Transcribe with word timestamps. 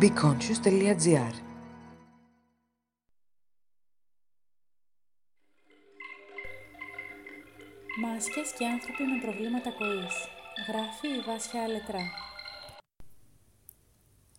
beconscious.gr 0.00 1.34
Μάσκες 8.00 8.52
και 8.58 8.66
άνθρωποι 8.66 9.02
με 9.02 9.20
προβλήματα 9.22 9.70
κοής. 9.70 10.16
Γράφει 10.68 11.08
η 11.08 11.22
Βάσια 11.26 11.62
Αλετρά. 11.62 12.00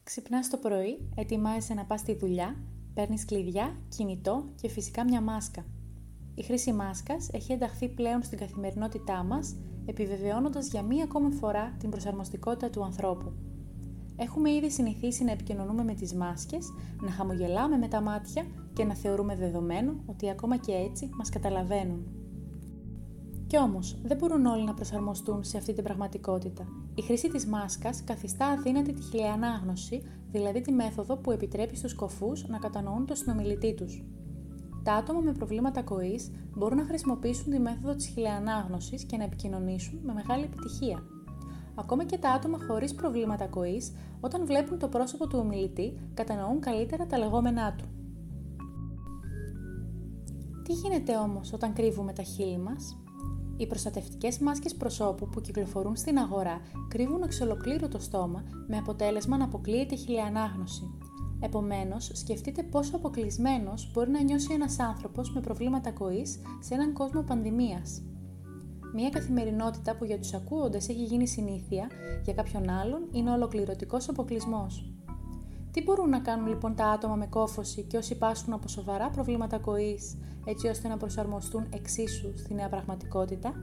Ξυπνάς 0.04 0.50
το 0.50 0.58
πρωί, 0.58 1.10
ετοιμάζεσαι 1.16 1.74
να 1.74 1.86
πας 1.86 2.00
στη 2.00 2.16
δουλειά, 2.16 2.56
παίρνεις 2.94 3.26
κλειδιά, 3.26 3.82
κινητό 3.90 4.54
και 4.62 4.70
φυσικά 4.70 5.04
μια 5.04 5.22
μάσκα. 5.22 5.66
Η 6.40 6.44
χρήση 6.44 6.74
μάσκας 6.74 7.30
έχει 7.32 7.52
ενταχθεί 7.52 7.90
πλέον 7.90 8.24
στην 8.24 8.38
καθημερινότητά 8.38 9.24
μας, 9.24 9.56
επιβεβαιώνοντας 9.86 10.68
για 10.68 10.82
μία 10.82 11.04
ακόμη 11.04 11.32
φορά 11.32 11.76
την 11.80 11.90
προσαρμοστικότητα 11.90 12.70
του 12.70 12.84
ανθρώπου. 12.84 13.32
Έχουμε 14.16 14.52
ήδη 14.52 14.72
συνηθίσει 14.72 15.24
να 15.24 15.32
επικοινωνούμε 15.32 15.84
με 15.84 15.94
τις 15.94 16.14
μάσκες, 16.14 16.68
να 17.02 17.12
χαμογελάμε 17.12 17.78
με 17.78 17.88
τα 17.88 18.02
μάτια 18.02 18.46
και 18.74 18.84
να 18.84 18.96
θεωρούμε 18.96 19.36
δεδομένο 19.36 20.04
ότι 20.06 20.30
ακόμα 20.30 20.58
και 20.58 20.72
έτσι 20.72 21.10
μας 21.18 21.30
καταλαβαίνουν. 21.30 22.06
Κι 23.48 23.58
όμως, 23.58 23.98
δεν 24.04 24.18
μπορούν 24.18 24.46
όλοι 24.46 24.64
να 24.64 24.74
προσαρμοστούν 24.74 25.44
σε 25.44 25.58
αυτή 25.58 25.74
την 25.74 25.84
πραγματικότητα. 25.84 26.68
Η 26.96 27.02
χρήση 27.02 27.30
της 27.30 27.46
μάσκας 27.46 28.04
καθιστά 28.04 28.46
αδύνατη 28.46 28.94
τη 28.94 29.02
χιλιανάγνωση, 29.02 30.02
δηλαδή 30.32 30.62
τη 30.62 30.72
μέθοδο 30.72 31.18
που 31.18 31.32
επιτρέπει 31.32 31.76
στους 31.76 31.96
κοφούς 31.96 32.48
να 32.48 32.58
κατανοούν 32.58 33.06
το 33.06 33.16
συνομιλητή 33.16 33.74
τους. 33.74 34.04
Τα 34.84 34.94
άτομα 34.94 35.20
με 35.20 35.32
προβλήματα 35.32 35.80
ακοής 35.80 36.32
μπορούν 36.56 36.78
να 36.78 36.86
χρησιμοποιήσουν 36.86 37.52
τη 37.52 37.60
μέθοδο 37.60 37.96
της 37.96 38.08
χιλιανάγνωσης 38.08 39.04
και 39.04 39.18
να 39.18 39.24
επικοινωνήσουν 39.24 40.00
με 40.04 40.14
μεγάλη 40.14 40.44
επιτυχία. 40.44 41.04
Ακόμα 41.76 42.04
και 42.04 42.18
τα 42.18 42.32
άτομα 42.32 42.58
χωρίς 42.68 42.96
προβλήματα 42.96 43.44
ακοής, 43.44 43.92
όταν 44.20 44.46
βλέπουν 44.46 44.80
το 44.80 44.88
πρόσωπο 44.88 45.28
του 45.28 45.40
ομιλητή, 45.40 46.00
κατανοούν 46.14 46.60
καλύτερα 46.60 47.06
τα 47.06 47.18
λεγόμενά 47.18 47.76
του. 47.76 47.86
Τι 50.64 50.74
γίνεται 50.74 51.18
όμως 51.18 51.54
όταν 51.54 51.74
κρύβουμε 51.74 52.14
τα 52.14 52.24
χείλη 52.24 52.58
μας; 52.58 52.98
Οι 53.58 53.68
προστατευτικές 53.68 54.40
μάσκες 54.40 54.76
προσώπου 54.76 55.30
που 55.30 55.42
κυκλοφορούν 55.42 55.96
στην 55.96 56.18
αγορά 56.18 56.62
κρύβουν 56.88 57.22
εξ 57.22 57.42
ολοκλήρου 57.42 57.88
το 57.88 58.00
στόμα 58.00 58.44
με 58.68 58.78
αποτέλεσμα 58.78 59.38
να 59.38 59.44
αποκλείεται 59.44 59.96
η 59.96 59.98
χιλιανάγνωση. 59.98 60.98
Επομένως, 61.40 62.12
σκεφτείτε 62.14 62.64
πόσο 62.64 62.96
αποκλεισμένος 62.96 63.92
μπορεί 63.94 64.12
να 64.12 64.22
νιώσει 64.24 64.54
ένας 64.54 64.80
άνθρωπος 64.80 65.34
με 65.34 65.42
προβλήματα 65.42 65.90
ακοής 65.90 66.40
σε 66.60 66.74
έναν 66.74 66.94
κόσμο 66.94 67.22
πανδημίας. 67.22 68.02
Μια 68.94 69.10
καθημερινότητα 69.10 69.96
που 69.96 70.06
για 70.06 70.20
τους 70.20 70.34
ακούοντες 70.34 70.90
έχει 70.90 71.04
γίνει 71.04 71.28
συνήθεια, 71.28 71.90
για 72.24 72.34
κάποιον 72.34 72.70
άλλον 72.70 73.08
είναι 73.12 73.32
ολοκληρωτικός 73.32 74.10
αποκλεισμός. 74.10 74.94
Τι 75.72 75.84
μπορούν 75.84 76.10
να 76.10 76.20
κάνουν 76.20 76.48
λοιπόν 76.48 76.76
τα 76.76 76.86
άτομα 76.86 77.16
με 77.16 77.28
κόφωση 77.28 77.84
και 77.84 77.98
όσοι 77.98 78.18
πάσχουν 78.18 78.54
από 78.54 78.68
σοβαρά 78.68 79.10
προβλήματα 79.10 79.56
ακοής, 79.56 80.18
έτσι 80.46 80.68
ώστε 80.68 80.88
να 80.88 80.98
προσαρμοστούν 80.98 81.66
εξίσου 81.74 82.38
στη 82.38 82.54
νέα 82.54 82.70
πραγματικότητα; 82.70 83.54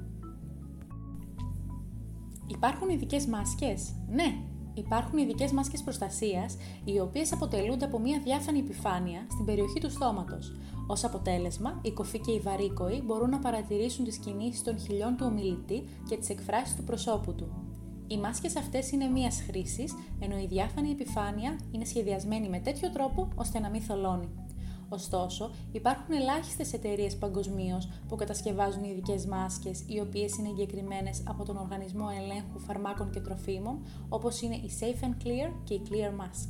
Υπάρχουν 2.47 2.89
ειδικές 2.89 3.27
μάσκες; 3.27 3.95
Ναι, 4.09 4.39
Υπάρχουν 4.77 5.19
ειδικές 5.19 5.53
μάσκες 5.53 5.83
προστασίας, 5.83 6.57
οι 6.85 6.99
οποίες 6.99 7.33
αποτελούνται 7.33 7.85
από 7.85 7.99
μια 7.99 8.21
διάφανη 8.25 8.59
επιφάνεια 8.59 9.27
στην 9.31 9.45
περιοχή 9.45 9.81
του 9.81 9.91
στόματος. 9.91 10.53
Ως 10.87 11.05
αποτέλεσμα, 11.05 11.81
οι 11.83 11.91
κοφοί 11.91 12.19
και 12.19 12.33
οι 12.33 12.41
βαρύκοοι 12.41 13.03
μπορούν 13.05 13.31
να 13.31 13.39
παρατηρήσουν 13.39 14.05
τις 14.05 14.17
κινήσεις 14.17 14.63
των 14.63 14.79
χιλιών 14.79 15.17
του 15.17 15.27
ομιλητή 15.31 15.89
και 16.09 16.17
τις 16.17 16.29
εκφράσεις 16.29 16.77
του 16.77 16.85
προσώπου 16.85 17.35
του. 17.35 17.49
Οι 18.07 18.17
μάσκες 18.17 18.57
αυτές 18.57 18.91
είναι 18.91 19.07
μίας 19.07 19.43
χρήσης, 19.47 19.95
ενώ 20.21 20.39
η 20.39 20.47
διάφανη 20.47 20.91
επιφάνεια 20.91 21.59
είναι 21.71 21.85
σχεδιασμένη 21.85 22.49
με 22.49 22.59
τέτοιο 22.59 22.91
τρόπο 22.91 23.29
ώστε 23.35 23.59
να 23.59 23.71
μην 23.71 23.81
θολώνει. 23.81 24.29
Ωστόσο, 24.89 25.51
υπάρχουν 25.73 26.15
ελάχιστες 26.15 26.73
εταιρείες 26.73 27.17
παγκοσμίως 27.17 27.89
που 28.09 28.17
κατασκευάζουν 28.17 28.85
ειδικές 28.85 29.27
μάσκες, 29.27 29.85
οι 29.87 30.01
οποίες 30.01 30.37
είναι 30.37 30.49
εγκεκριμένες 30.49 31.23
από 31.29 31.45
τον 31.45 31.57
Οργανισμό 31.57 32.07
Ελέγχου 32.21 32.59
Φαρμάκων 32.59 33.11
και 33.11 33.21
Τροφίμων, 33.21 33.79
όπως 34.09 34.41
είναι 34.41 34.55
η 34.55 34.71
Safe 34.81 35.05
and 35.05 35.27
Clear 35.27 35.53
και 35.65 35.75
η 35.75 35.83
Clear 35.89 36.23
Mask. 36.23 36.49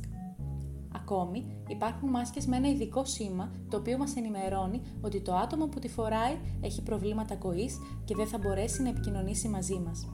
Ακόμη, 0.95 1.45
υπάρχουν 1.67 2.09
μάσκες 2.09 2.45
με 2.45 2.55
ένα 2.55 2.69
ειδικό 2.69 3.05
σήμα, 3.05 3.51
το 3.69 3.77
οποίο 3.77 3.97
μας 3.97 4.15
ενημερώνει 4.15 4.81
ότι 5.01 5.21
το 5.21 5.35
άτομο 5.35 5.67
που 5.67 5.79
τη 5.79 5.87
φοράει 5.87 6.37
έχει 6.61 6.81
προβλήματα 6.81 7.35
κοής 7.35 7.77
και 8.05 8.15
δεν 8.15 8.27
θα 8.27 8.37
μπορέσει 8.37 8.81
να 8.81 8.89
επικοινωνήσει 8.89 9.47
μαζί 9.47 9.79
μας. 9.85 10.07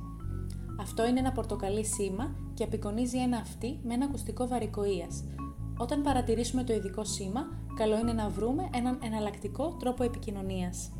Αυτό 0.79 1.07
είναι 1.07 1.19
ένα 1.19 1.31
πορτοκαλί 1.31 1.85
σήμα 1.85 2.35
και 2.53 2.63
απεικονίζει 2.63 3.17
ένα 3.17 3.37
αυτή 3.37 3.79
με 3.83 3.93
ένα 3.93 4.05
ακουστικό 4.05 4.47
βαρικοίας. 4.47 5.23
Όταν 5.77 6.01
παρατηρήσουμε 6.01 6.63
το 6.63 6.73
ειδικό 6.73 7.03
σήμα, 7.03 7.47
καλό 7.75 7.99
είναι 7.99 8.13
να 8.13 8.29
βρούμε 8.29 8.69
έναν 8.73 8.99
εναλλακτικό 9.03 9.75
τρόπο 9.79 10.03
επικοινωνίας. 10.03 10.91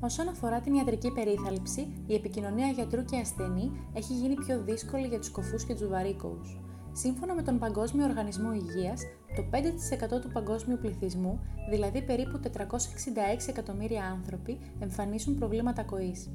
Όσον 0.00 0.28
αφορά 0.28 0.60
την 0.60 0.74
ιατρική 0.74 1.10
περίθαλψη, 1.10 2.02
η 2.06 2.14
επικοινωνία 2.14 2.68
γιατρού 2.68 3.04
και 3.04 3.16
ασθενή 3.16 3.70
έχει 3.92 4.12
γίνει 4.14 4.34
πιο 4.34 4.62
δύσκολη 4.62 5.06
για 5.06 5.18
τους 5.18 5.30
κοφούς 5.30 5.64
και 5.64 5.74
τους 5.74 5.88
βαρύκοους. 5.88 6.60
Σύμφωνα 6.92 7.34
με 7.34 7.42
τον 7.42 7.58
Παγκόσμιο 7.58 8.04
Οργανισμό 8.04 8.52
Υγείας, 8.52 9.02
το 9.36 9.42
5% 9.50 10.20
του 10.20 10.28
παγκόσμιου 10.32 10.78
πληθυσμού, 10.80 11.40
δηλαδή 11.70 12.02
περίπου 12.02 12.40
466 12.40 13.48
εκατομμύρια 13.48 14.04
άνθρωποι, 14.04 14.58
εμφανίσουν 14.78 15.34
προβλήματα 15.34 15.80
ακοής. 15.80 16.30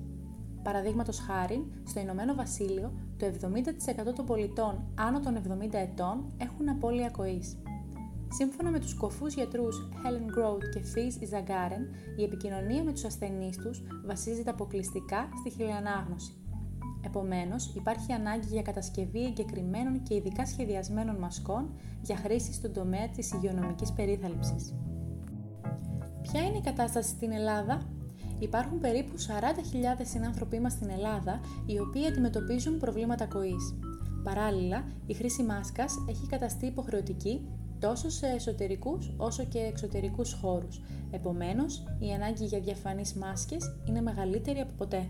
Παραδείγματος 0.63 1.19
χάρη, 1.19 1.71
στο 1.87 1.99
Ηνωμένο 1.99 2.33
Βασίλειο, 2.33 2.91
το 3.17 3.25
70% 3.25 4.13
των 4.15 4.25
πολιτών 4.25 4.83
άνω 4.95 5.19
των 5.19 5.35
70 5.35 5.73
ετών 5.73 6.33
έχουν 6.37 6.69
απώλεια 6.69 7.07
ακοής. 7.07 7.57
Σύμφωνα 8.29 8.69
με 8.69 8.79
τους 8.79 8.93
κοφούς 8.93 9.33
γιατρούς 9.33 9.89
Helen 9.91 10.39
Groth 10.39 10.63
και 10.73 10.81
Fizz 10.93 11.23
Izagaren, 11.23 12.15
η 12.17 12.23
επικοινωνία 12.23 12.83
με 12.83 12.91
τους 12.91 13.03
ασθενείς 13.03 13.57
τους 13.57 13.83
βασίζεται 14.05 14.49
αποκλειστικά 14.49 15.29
στη 15.39 15.49
χιλιανάγνωση. 15.49 16.33
Επομένως, 17.05 17.75
υπάρχει 17.75 18.11
ανάγκη 18.11 18.47
για 18.47 18.61
κατασκευή 18.61 19.25
εγκεκριμένων 19.25 20.03
και 20.03 20.15
ειδικά 20.15 20.45
σχεδιασμένων 20.45 21.15
μασκών 21.15 21.73
για 22.01 22.15
χρήση 22.15 22.53
στον 22.53 22.73
τομέα 22.73 23.09
της 23.09 23.31
υγειονομικής 23.31 23.91
περίθαλψης. 23.91 24.73
Ποια 26.21 26.41
είναι 26.41 26.57
η 26.57 26.61
κατάσταση 26.61 27.09
στην 27.09 27.31
Ελλάδα; 27.31 27.81
Υπάρχουν 28.39 28.79
περίπου 28.79 29.13
40.000 29.17 30.01
συνάνθρωποι 30.01 30.59
μας 30.59 30.71
στην 30.71 30.89
Ελλάδα, 30.89 31.39
οι 31.65 31.79
οποίοι 31.79 32.05
αντιμετωπίζουν 32.05 32.77
προβλήματα 32.77 33.23
ακοής. 33.23 33.75
Παράλληλα, 34.23 34.83
η 35.05 35.13
χρήση 35.13 35.43
μάσκας 35.43 35.95
έχει 36.09 36.27
καταστεί 36.27 36.65
υποχρεωτική 36.65 37.47
τόσο 37.79 38.09
σε 38.09 38.27
εσωτερικούς 38.27 39.13
όσο 39.17 39.43
και 39.43 39.59
εξωτερικούς 39.59 40.33
χώρους. 40.33 40.81
Επομένως, 41.11 41.83
η 41.99 42.11
ανάγκη 42.11 42.45
για 42.45 42.59
διαφανείς 42.59 43.13
μάσκες 43.13 43.75
είναι 43.87 44.01
μεγαλύτερη 44.01 44.59
από 44.59 44.73
ποτέ. 44.77 45.09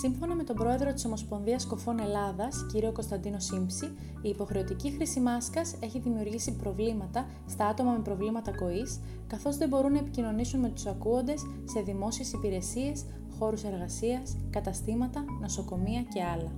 Σύμφωνα 0.00 0.34
με 0.34 0.44
τον 0.44 0.56
πρόεδρο 0.56 0.92
της 0.92 1.04
Ομοσπονδίας 1.04 1.66
Κοφών 1.66 1.98
Ελλάδας, 1.98 2.66
κύριο 2.72 2.92
Κωνσταντίνο 2.92 3.38
Σύμψη, 3.38 3.84
η 4.22 4.28
υποχρεωτική 4.28 4.90
χρήση 4.90 5.20
μάσκας 5.20 5.74
έχει 5.80 5.98
δημιουργήσει 5.98 6.56
προβλήματα 6.56 7.26
στα 7.46 7.66
άτομα 7.66 7.92
με 7.92 7.98
προβλήματα 7.98 8.56
κοής, 8.56 9.00
καθώς 9.26 9.56
δεν 9.56 9.68
μπορούν 9.68 9.92
να 9.92 9.98
επικοινωνήσουν 9.98 10.60
με 10.60 10.68
τους 10.68 10.86
ακούοντες 10.86 11.42
σε 11.64 11.80
δημόσιες 11.80 12.32
υπηρεσίες, 12.32 13.04
χώρους 13.38 13.62
εργασίας, 13.62 14.36
καταστήματα, 14.50 15.24
νοσοκομεία 15.40 16.02
και 16.02 16.22
άλλα. 16.22 16.52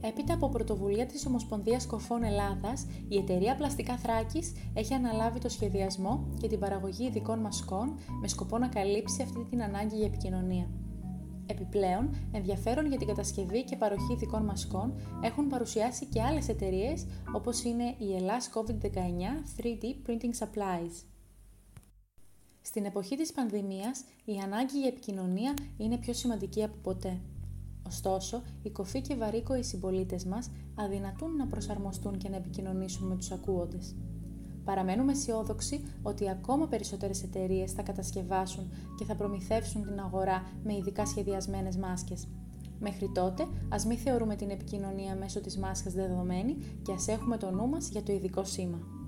Έπειτα 0.00 0.34
από 0.34 0.48
πρωτοβουλία 0.48 1.06
της 1.06 1.26
Ομοσπονδίας 1.26 1.86
Κοφών 1.86 2.22
Ελλάδας, 2.22 2.86
η 3.08 3.16
εταιρεία 3.16 3.54
Πλαστικά 3.54 3.96
Θράκης 3.96 4.52
έχει 4.74 4.94
αναλάβει 4.94 5.38
το 5.38 5.48
σχεδιασμό 5.48 6.26
και 6.40 6.48
την 6.48 6.58
παραγωγή 6.58 7.06
ειδικών 7.06 7.38
μασκών 7.38 7.94
με 8.20 8.28
σκοπό 8.28 8.58
να 8.58 8.68
καλύψει 8.68 9.22
αυτή 9.22 9.46
την 9.50 9.62
ανάγκη 9.62 9.96
για 9.96 10.06
επικοινωνία. 10.06 10.66
Επιπλέον, 11.46 12.14
ενδιαφέρον 12.32 12.86
για 12.86 12.98
την 12.98 13.06
κατασκευή 13.06 13.64
και 13.64 13.76
παροχή 13.76 14.12
ειδικών 14.12 14.44
μασκών 14.44 14.94
έχουν 15.22 15.48
παρουσιάσει 15.48 16.06
και 16.06 16.22
άλλες 16.22 16.48
εταιρείες 16.48 17.06
όπως 17.34 17.64
είναι 17.64 17.94
η 17.98 18.14
Ελλάς 18.14 18.50
COVID-19 18.54 18.80
3D 19.56 19.84
Printing 20.06 20.38
Supplies. 20.38 21.04
Στην 22.60 22.84
εποχή 22.84 23.16
της 23.16 23.32
πανδημίας, 23.32 24.04
η 24.24 24.38
ανάγκη 24.44 24.78
για 24.78 24.88
επικοινωνία 24.88 25.54
είναι 25.76 25.98
πιο 25.98 26.12
σημαντική 26.12 26.62
από 26.62 26.76
ποτέ. 26.82 27.20
Ωστόσο, 27.86 28.42
οι 28.62 28.70
κοφοί 28.70 29.00
και 29.00 29.14
βαρύκοοι 29.14 29.62
συμπολίτες 29.62 30.24
μας 30.24 30.50
αδυνατούν 30.74 31.36
να 31.36 31.46
προσαρμοστούν 31.46 32.18
και 32.18 32.28
να 32.28 32.36
επικοινωνήσουν 32.36 33.06
με 33.06 33.16
τους 33.16 33.30
ακούοντες. 33.30 33.94
Παραμένουμε 34.64 35.12
αισιόδοξοι 35.12 35.84
ότι 36.02 36.30
ακόμα 36.30 36.66
περισσότερες 36.66 37.22
εταιρείες 37.22 37.72
θα 37.72 37.82
κατασκευάσουν 37.82 38.70
και 38.98 39.04
θα 39.04 39.14
προμηθεύσουν 39.14 39.82
την 39.82 40.00
αγορά 40.00 40.42
με 40.64 40.74
ειδικά 40.74 41.06
σχεδιασμένες 41.06 41.76
μάσκες. 41.76 42.28
Μέχρι 42.80 43.10
τότε, 43.14 43.46
ας 43.68 43.86
μην 43.86 43.98
θεωρούμε 43.98 44.36
την 44.36 44.50
επικοινωνία 44.50 45.16
μέσω 45.16 45.40
της 45.40 45.58
μάσκας 45.58 45.92
δεδομένη 45.92 46.56
και 46.82 46.92
ας 46.92 47.08
έχουμε 47.08 47.36
το 47.36 47.50
νου 47.50 47.68
μας 47.68 47.88
για 47.88 48.02
το 48.02 48.12
ειδικό 48.12 48.44
σήμα. 48.44 49.03